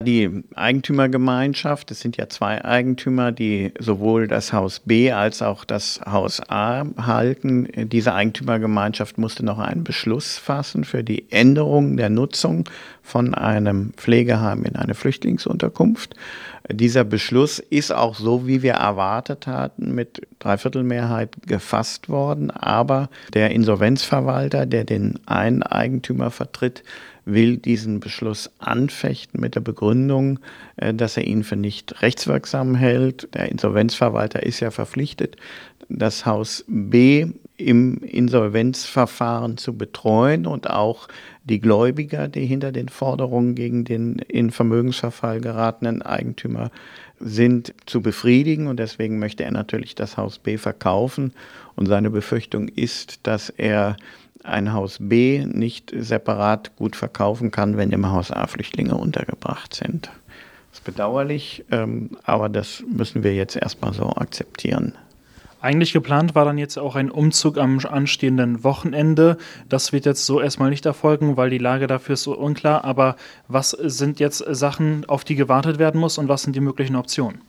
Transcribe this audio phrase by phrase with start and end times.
[0.00, 6.00] Die Eigentümergemeinschaft, es sind ja zwei Eigentümer, die sowohl das Haus B als auch das
[6.06, 7.66] Haus A halten.
[7.74, 12.68] Diese Eigentümergemeinschaft musste noch einen Beschluss fassen für die Änderung der Nutzung
[13.02, 16.14] von einem Pflegeheim in eine Flüchtlingsunterkunft.
[16.70, 22.52] Dieser Beschluss ist auch so, wie wir erwartet hatten, mit Dreiviertelmehrheit gefasst worden.
[22.52, 26.84] Aber der Insolvenzverwalter, der den einen Eigentümer vertritt,
[27.28, 30.40] will diesen Beschluss anfechten mit der Begründung,
[30.76, 33.28] äh, dass er ihn für nicht rechtswirksam hält.
[33.34, 35.36] Der Insolvenzverwalter ist ja verpflichtet,
[35.88, 37.26] das Haus B
[37.56, 41.08] im Insolvenzverfahren zu betreuen und auch
[41.44, 46.70] die Gläubiger, die hinter den Forderungen gegen den in Vermögensverfall geratenen Eigentümer
[47.18, 48.68] sind, zu befriedigen.
[48.68, 51.32] Und deswegen möchte er natürlich das Haus B verkaufen.
[51.74, 53.96] Und seine Befürchtung ist, dass er
[54.44, 60.10] ein Haus B nicht separat gut verkaufen kann, wenn im Haus A Flüchtlinge untergebracht sind.
[60.70, 64.94] Das ist bedauerlich, ähm, aber das müssen wir jetzt erstmal so akzeptieren.
[65.60, 69.38] Eigentlich geplant war dann jetzt auch ein Umzug am anstehenden Wochenende.
[69.68, 72.84] Das wird jetzt so erstmal nicht erfolgen, weil die Lage dafür ist so unklar.
[72.84, 73.16] Aber
[73.48, 77.40] was sind jetzt Sachen, auf die gewartet werden muss und was sind die möglichen Optionen?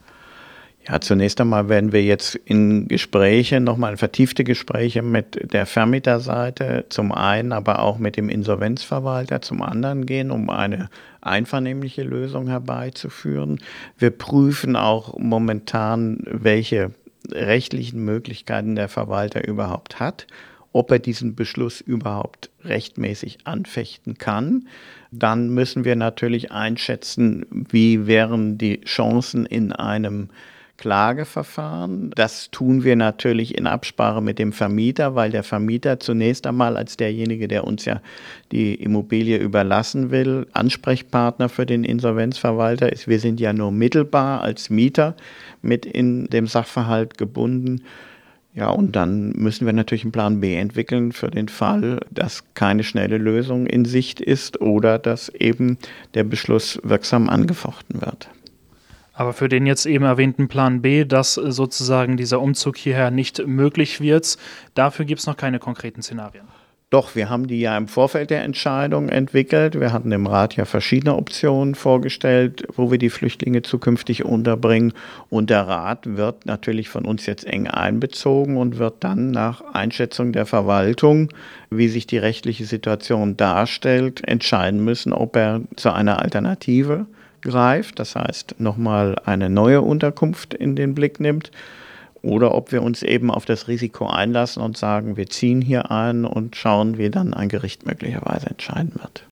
[0.87, 7.11] Ja, zunächst einmal werden wir jetzt in Gespräche, nochmal vertiefte Gespräche mit der Vermieterseite zum
[7.11, 10.89] einen, aber auch mit dem Insolvenzverwalter zum anderen gehen, um eine
[11.21, 13.59] einvernehmliche Lösung herbeizuführen.
[13.97, 16.91] Wir prüfen auch momentan, welche
[17.29, 20.27] rechtlichen Möglichkeiten der Verwalter überhaupt hat,
[20.71, 24.67] ob er diesen Beschluss überhaupt rechtmäßig anfechten kann.
[25.11, 30.29] Dann müssen wir natürlich einschätzen, wie wären die Chancen in einem
[30.79, 32.11] Klageverfahren.
[32.15, 36.95] Das tun wir natürlich in Absprache mit dem Vermieter, weil der Vermieter zunächst einmal als
[36.95, 38.01] derjenige, der uns ja
[38.53, 43.09] die Immobilie überlassen will, Ansprechpartner für den Insolvenzverwalter ist.
[43.09, 45.15] Wir sind ja nur mittelbar als Mieter
[45.61, 47.81] mit in dem Sachverhalt gebunden.
[48.53, 52.83] Ja, und dann müssen wir natürlich einen Plan B entwickeln für den Fall, dass keine
[52.83, 55.77] schnelle Lösung in Sicht ist oder dass eben
[56.13, 58.29] der Beschluss wirksam angefochten wird.
[59.19, 63.99] Aber für den jetzt eben erwähnten Plan B, dass sozusagen dieser Umzug hierher nicht möglich
[63.99, 64.37] wird,
[64.75, 66.45] dafür gibt es noch keine konkreten Szenarien.
[66.89, 69.77] Doch, wir haben die ja im Vorfeld der Entscheidung entwickelt.
[69.77, 74.93] Wir hatten im Rat ja verschiedene Optionen vorgestellt, wo wir die Flüchtlinge zukünftig unterbringen.
[75.29, 80.31] Und der Rat wird natürlich von uns jetzt eng einbezogen und wird dann nach Einschätzung
[80.31, 81.27] der Verwaltung,
[81.69, 87.05] wie sich die rechtliche Situation darstellt, entscheiden müssen, ob er zu einer Alternative
[87.41, 91.51] greift, das heißt nochmal eine neue Unterkunft in den Blick nimmt,
[92.21, 96.25] oder ob wir uns eben auf das Risiko einlassen und sagen, wir ziehen hier ein
[96.25, 99.23] und schauen, wie dann ein Gericht möglicherweise entscheiden wird.